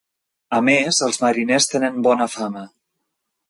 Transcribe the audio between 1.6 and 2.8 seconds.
tenen bona fama.